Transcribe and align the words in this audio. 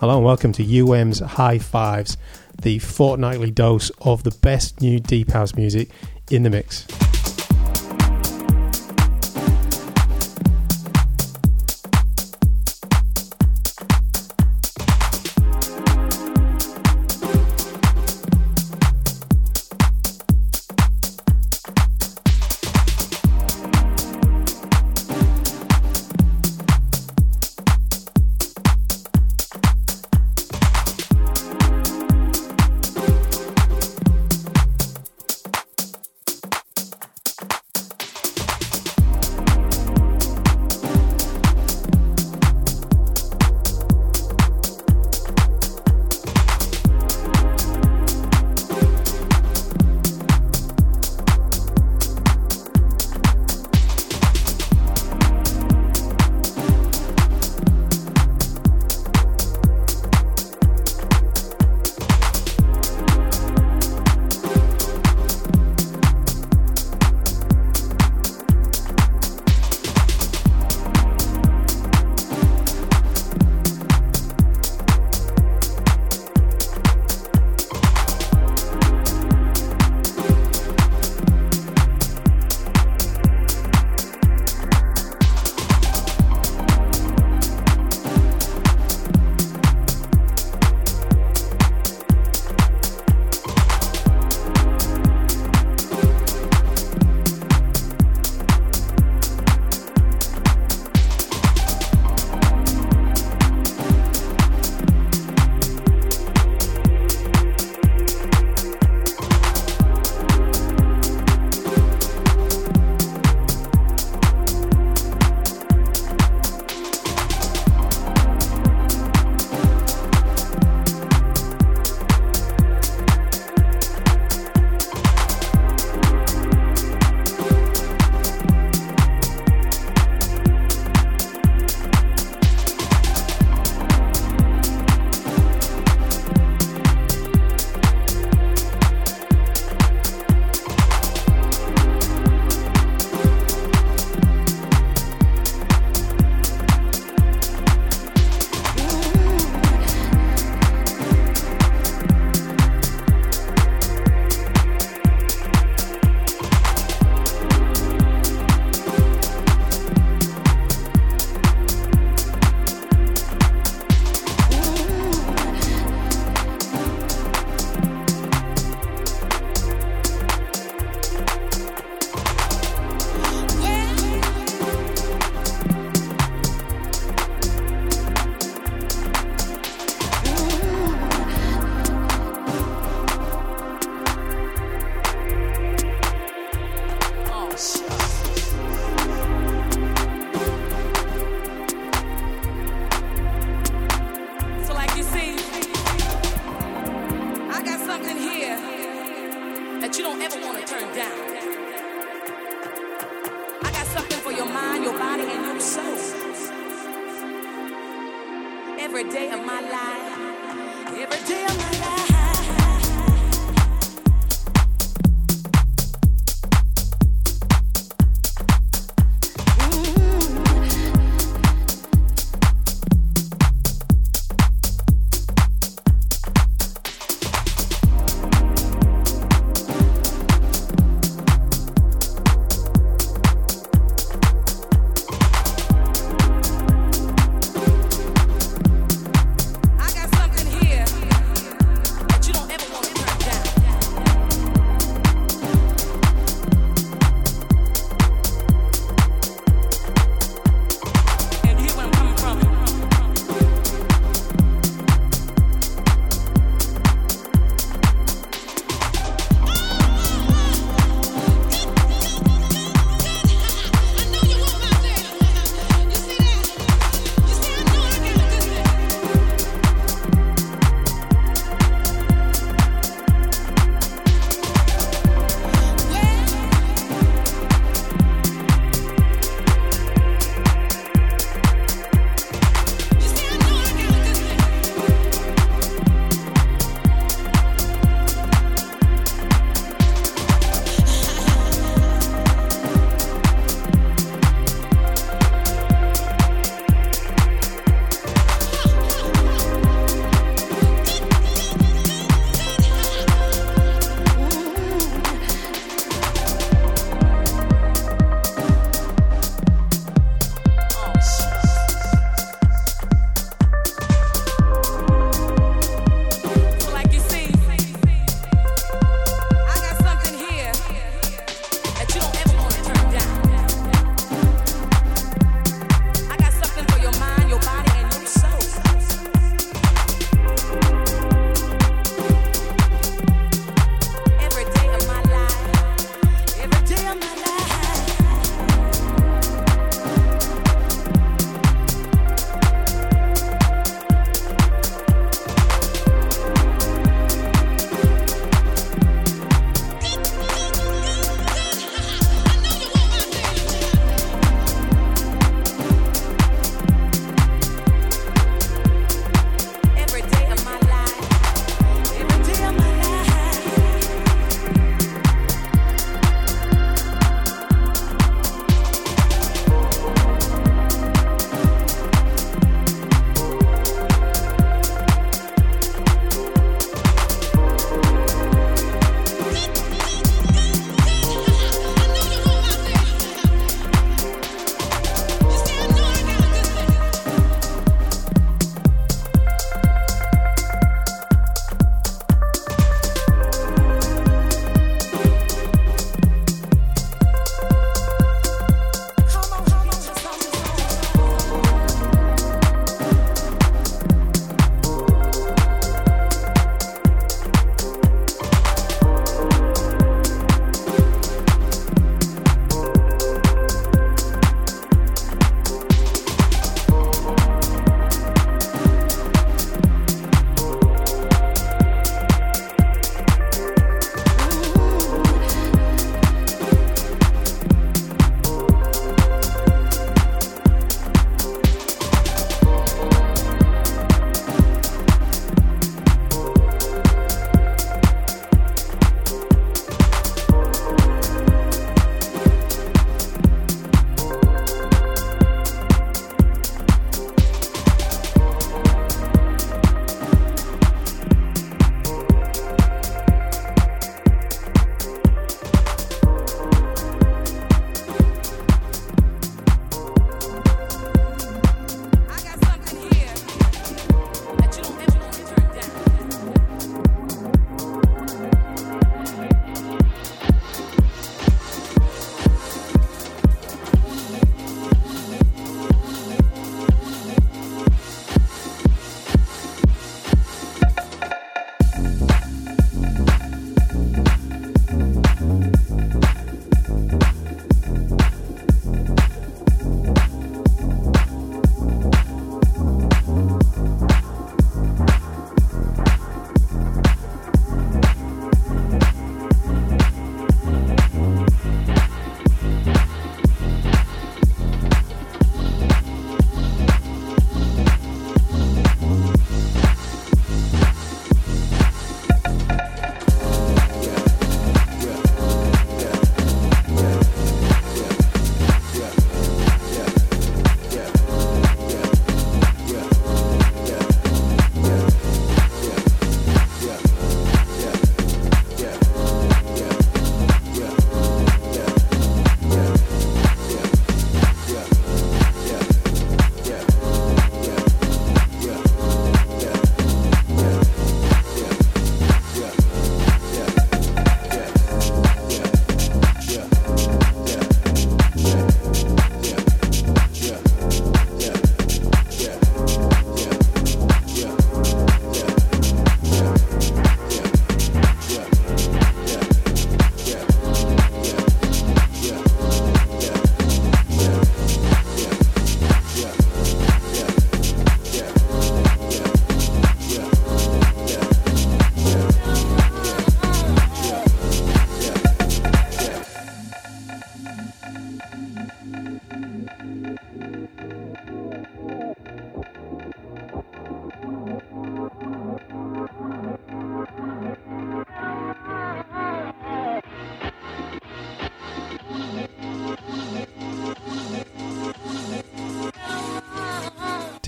Hello 0.00 0.16
and 0.16 0.24
welcome 0.24 0.50
to 0.52 0.78
UM's 0.78 1.18
High 1.18 1.58
Fives, 1.58 2.16
the 2.62 2.78
fortnightly 2.78 3.50
dose 3.50 3.90
of 4.00 4.22
the 4.22 4.30
best 4.30 4.80
new 4.80 4.98
deep 4.98 5.30
house 5.30 5.54
music 5.54 5.90
in 6.30 6.42
the 6.42 6.48
mix. 6.48 6.86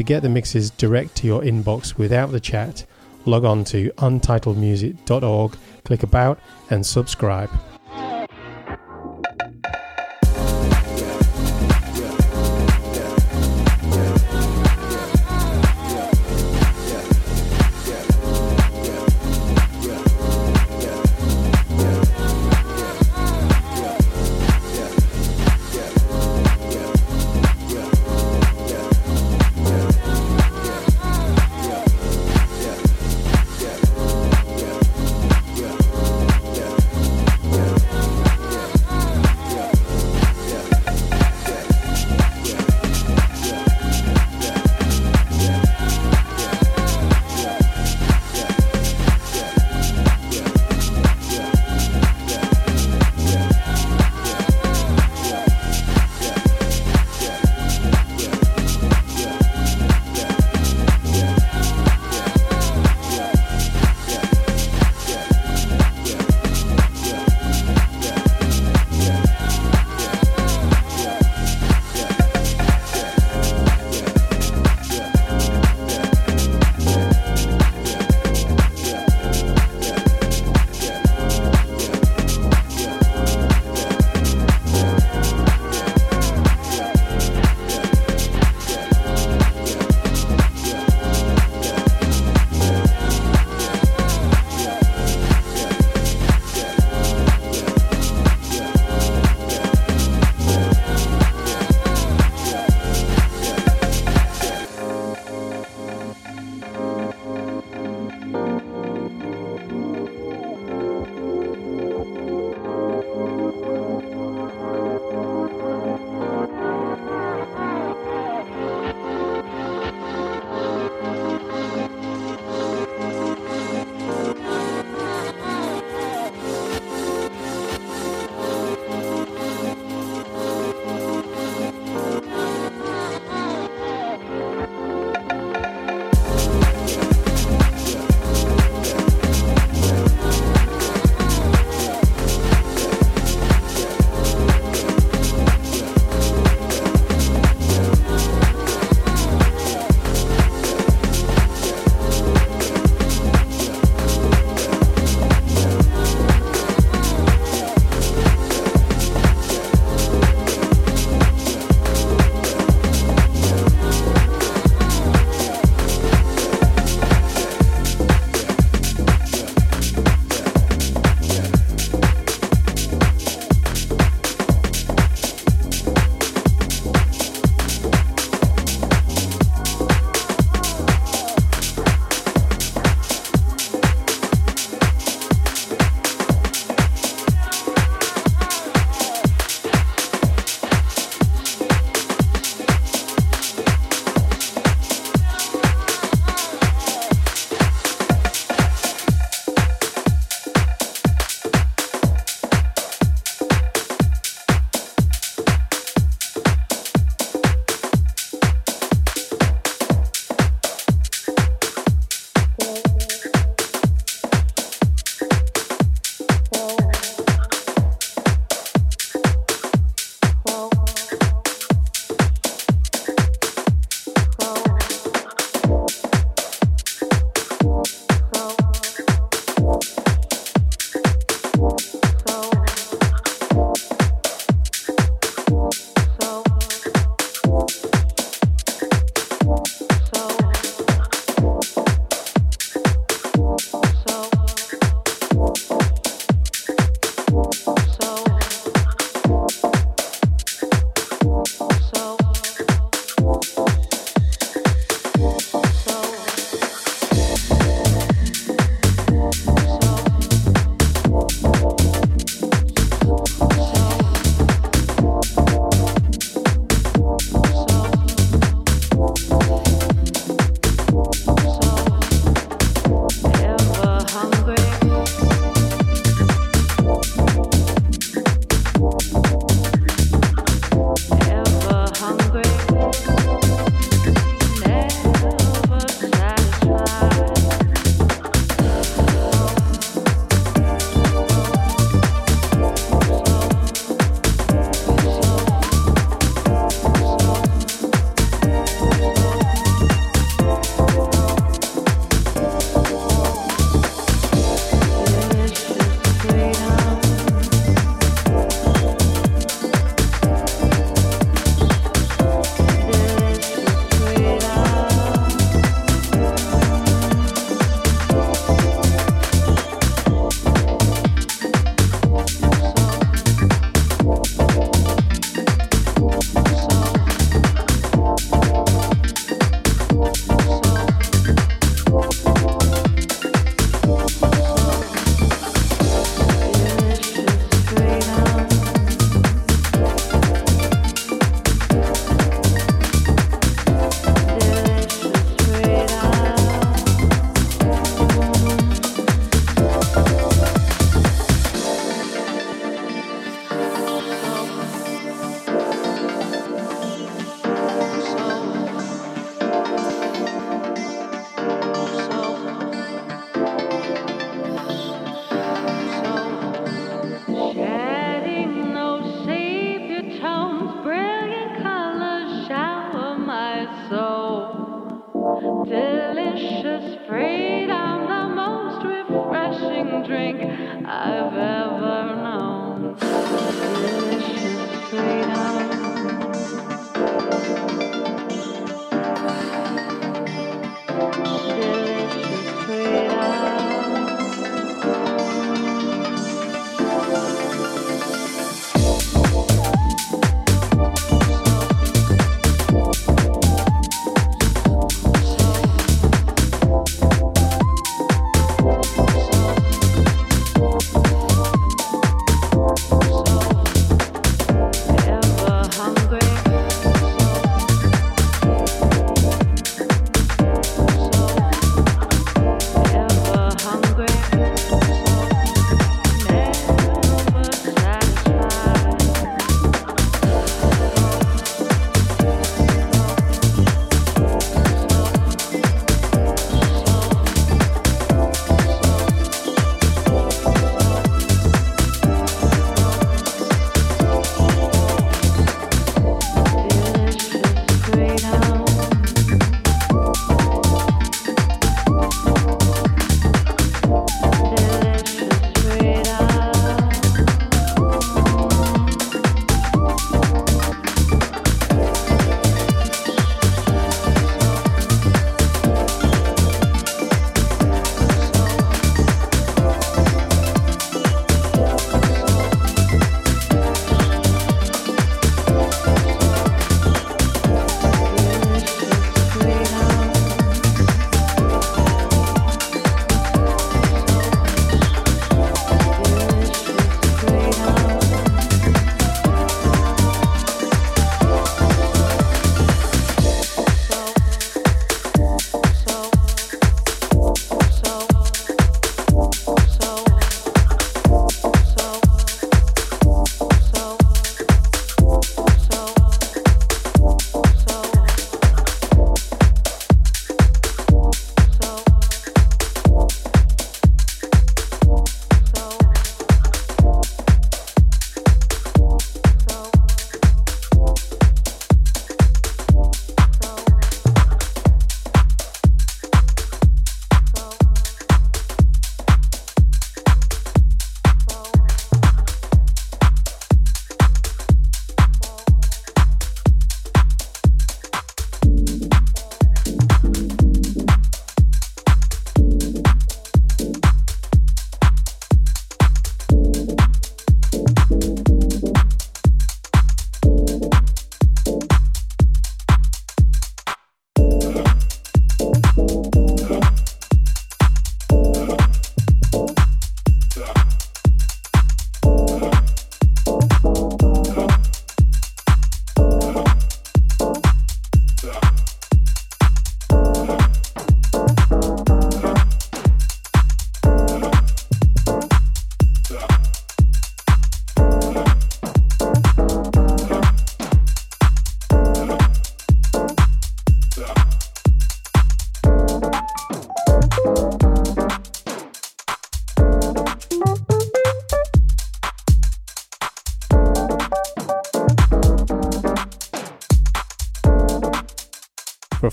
To 0.03 0.05
get 0.05 0.23
the 0.25 0.29
mixes 0.29 0.71
direct 0.71 1.15
to 1.19 1.29
your 1.29 1.43
inbox 1.43 1.97
without 1.97 2.33
the 2.33 2.41
chat, 2.41 2.85
log 3.25 3.45
on 3.45 3.63
to 3.67 3.93
untitledmusic.org, 3.99 5.57
click 5.85 6.03
About, 6.03 6.41
and 6.71 6.85
subscribe. 6.85 7.49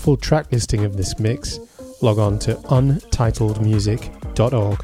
Full 0.00 0.16
track 0.16 0.50
listing 0.50 0.84
of 0.86 0.96
this 0.96 1.18
mix, 1.18 1.60
log 2.00 2.18
on 2.18 2.38
to 2.38 2.54
untitledmusic.org. 2.54 4.79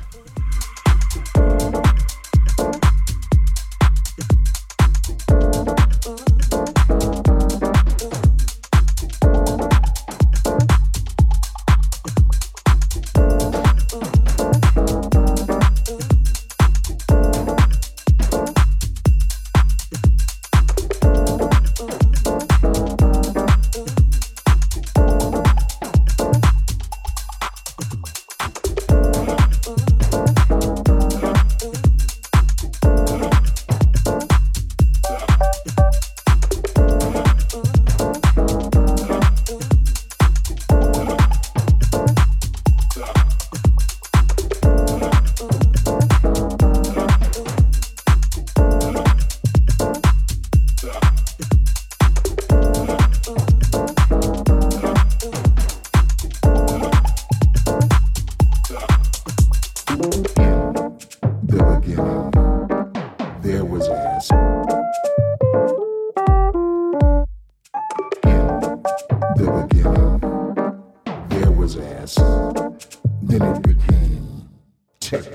Was 75.17 75.27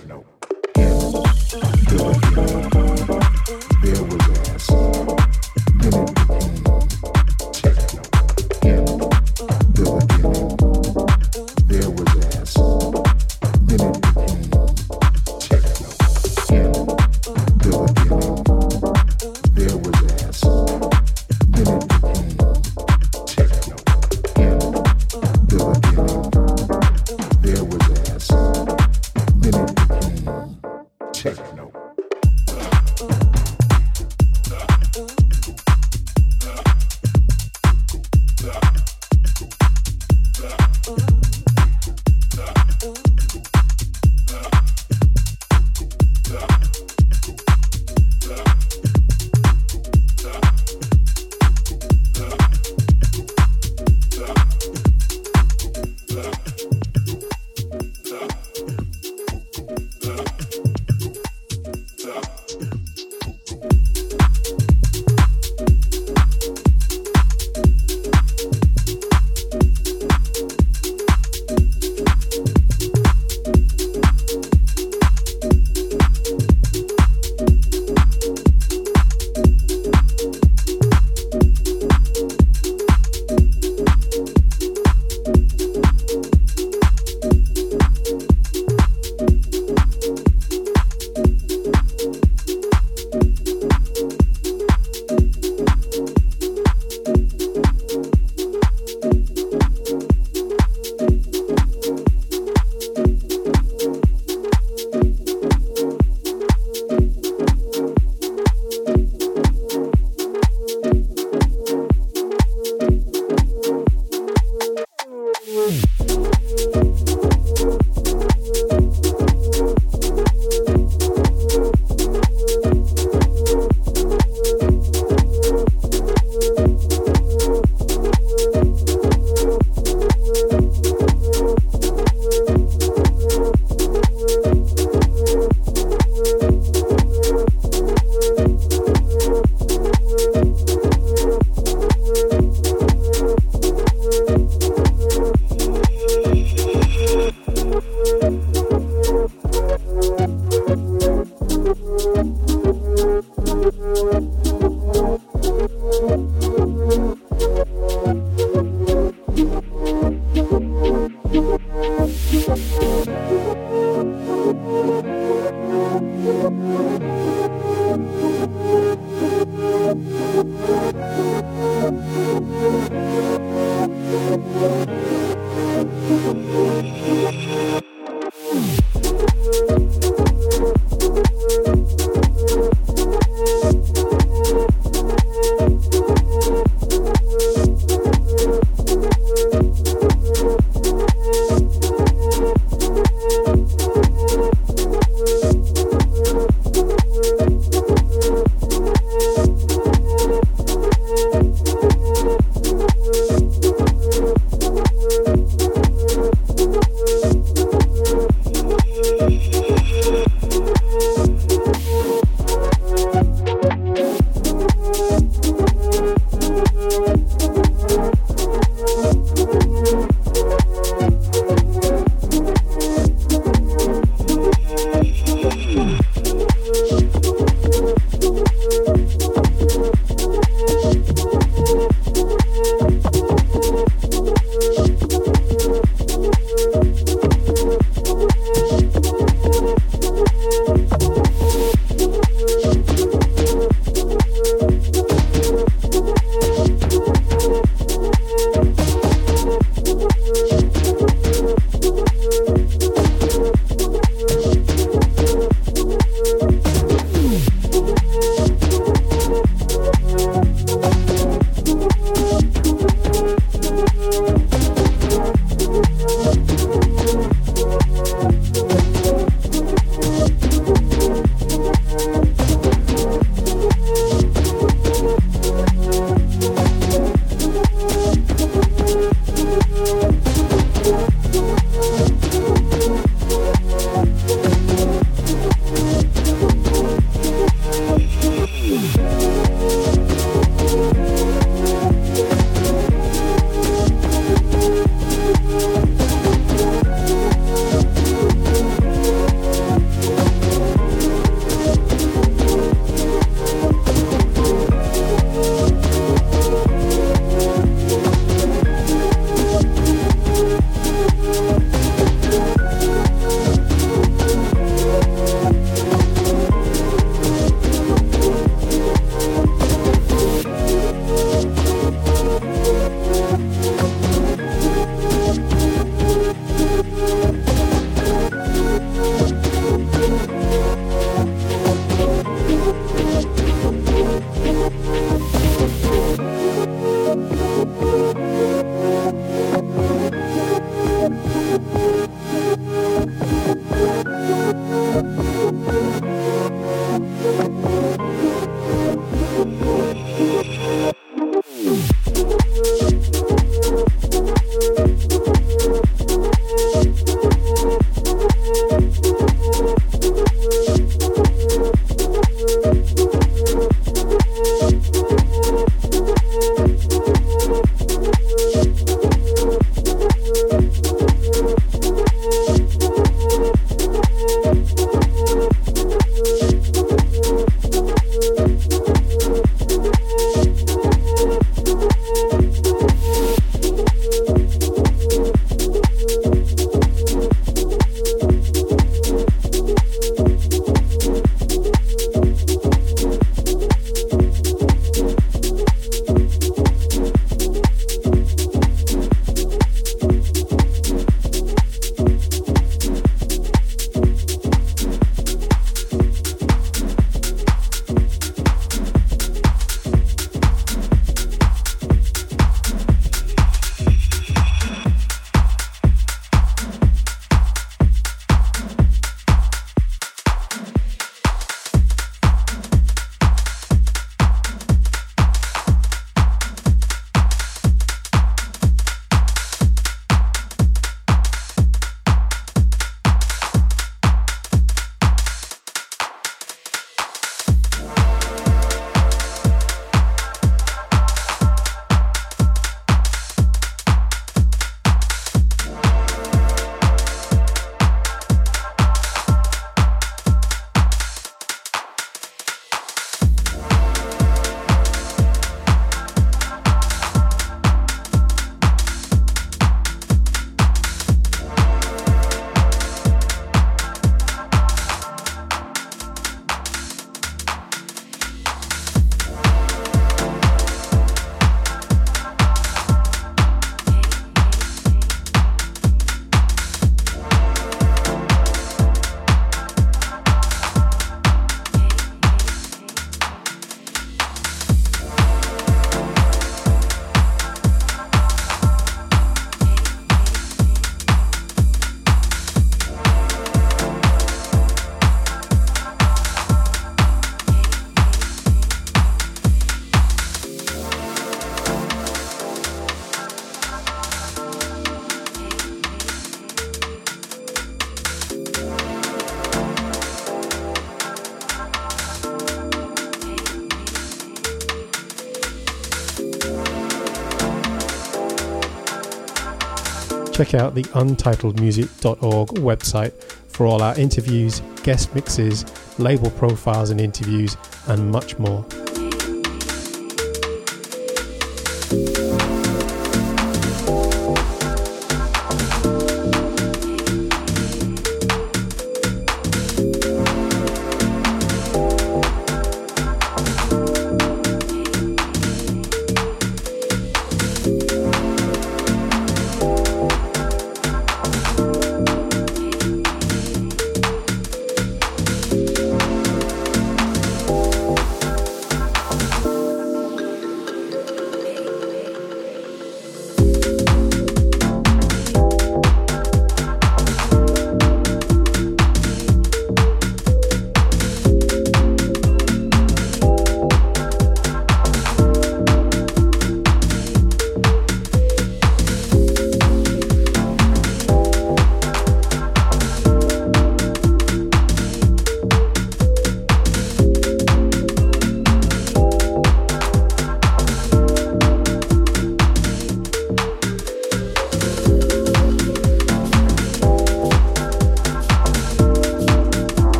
check 520.43 520.55
out 520.55 520.73
the 520.73 520.81
untitledmusic.org 520.83 522.49
website 522.49 523.13
for 523.51 523.67
all 523.67 523.83
our 523.83 523.95
interviews, 523.99 524.61
guest 524.81 525.13
mixes, 525.13 525.65
label 525.99 526.31
profiles 526.31 526.89
and 526.89 526.99
interviews, 526.99 527.55
and 527.87 528.11
much 528.11 528.39
more. 528.39 528.65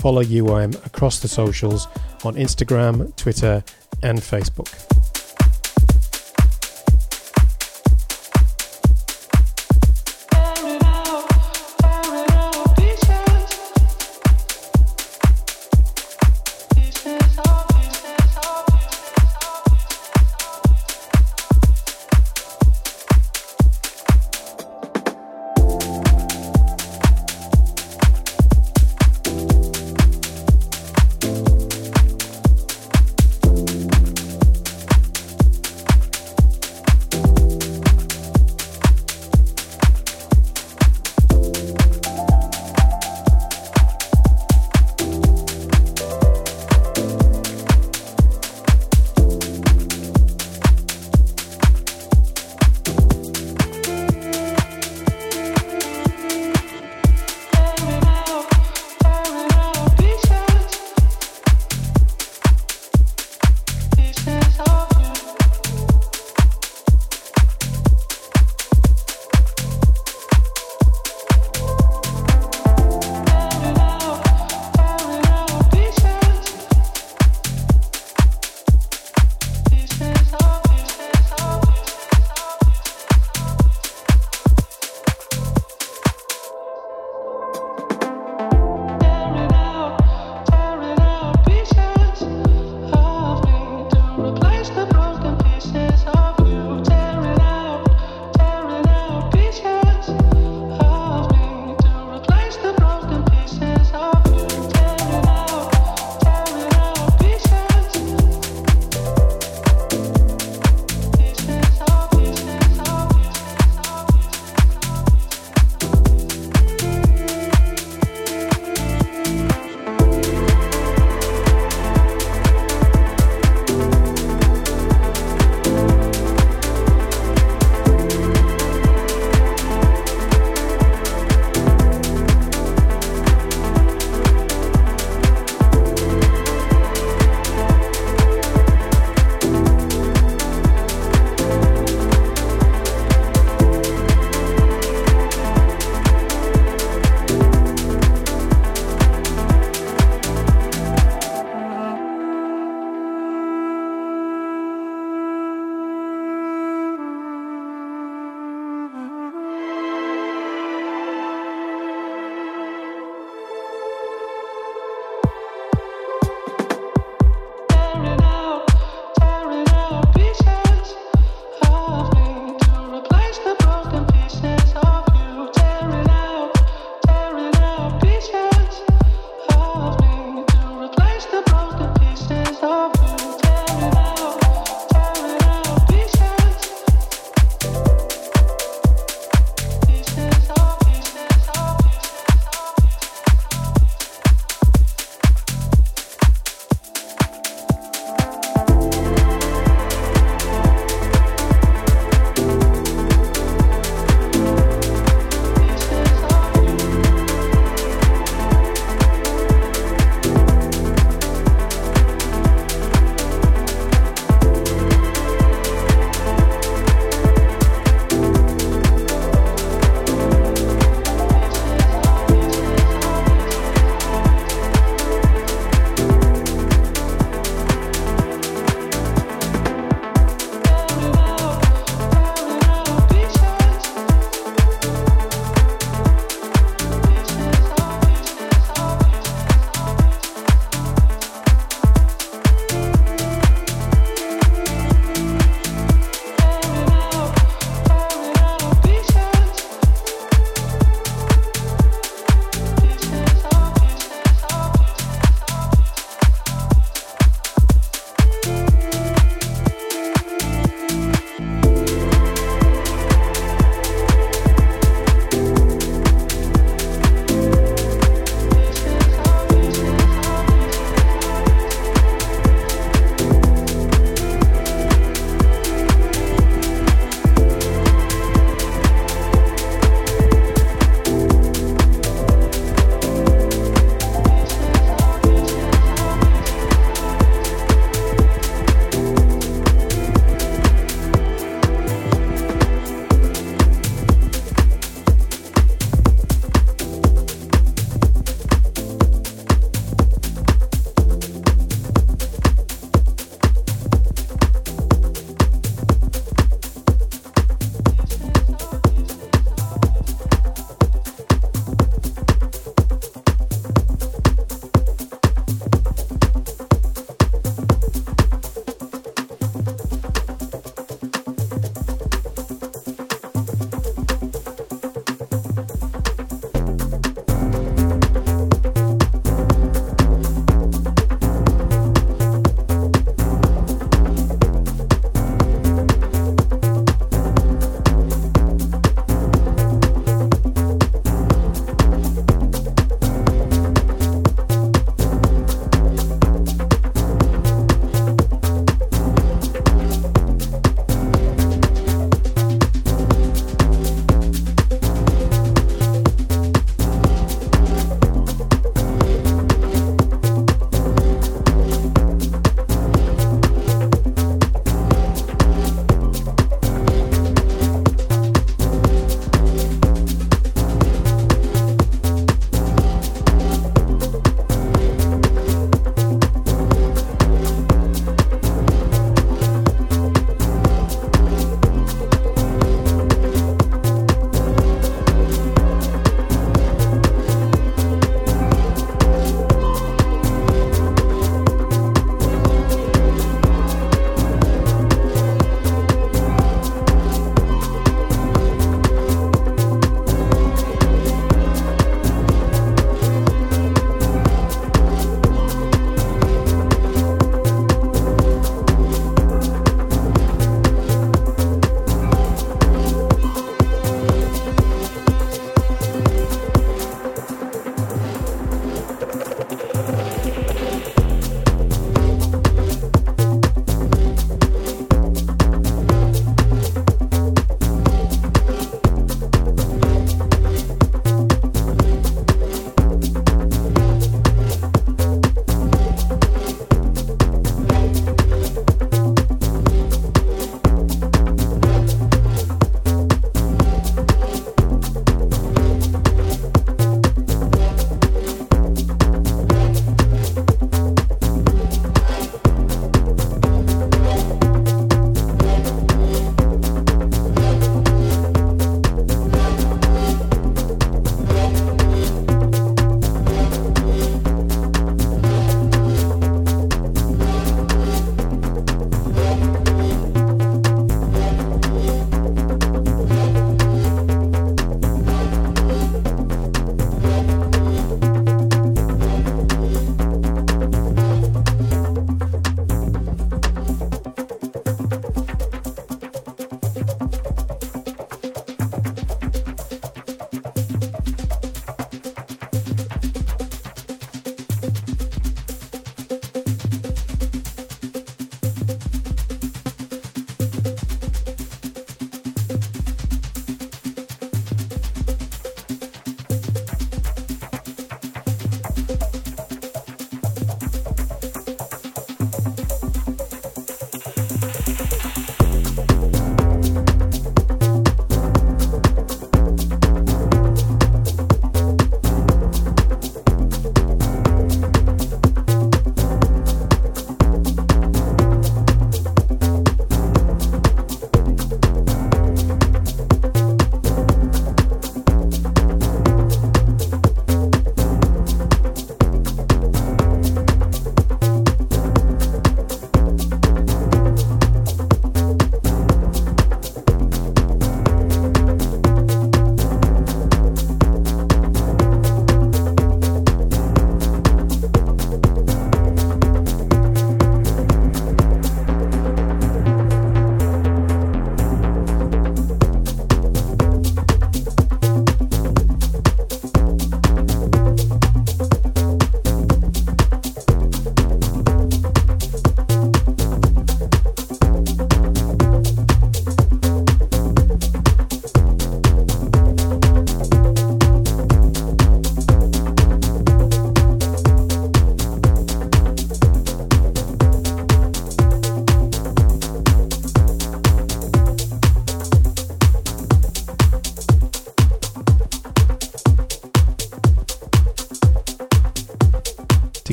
Follow 0.00 0.22
UIM 0.22 0.74
um, 0.74 0.82
across 0.84 1.20
the 1.20 1.28
socials 1.28 1.86
on 2.24 2.34
Instagram, 2.34 3.14
Twitter, 3.16 3.62
and 4.02 4.18
Facebook. 4.18 4.89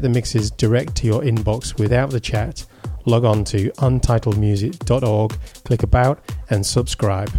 Get 0.00 0.08
the 0.08 0.14
mixes 0.14 0.50
direct 0.50 0.96
to 0.96 1.06
your 1.06 1.20
inbox 1.20 1.78
without 1.78 2.10
the 2.10 2.20
chat, 2.20 2.64
log 3.04 3.24
on 3.24 3.44
to 3.44 3.70
untitledmusic.org, 3.72 5.36
click 5.64 5.82
About, 5.82 6.20
and 6.48 6.64
subscribe. 6.64 7.30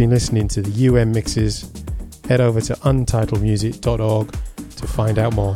Been 0.00 0.08
listening 0.08 0.48
to 0.48 0.62
the 0.62 0.88
UM 0.88 1.12
Mixes. 1.12 1.70
Head 2.26 2.40
over 2.40 2.62
to 2.62 2.72
untitledmusic.org 2.72 4.32
to 4.76 4.86
find 4.86 5.18
out 5.18 5.34
more. 5.34 5.54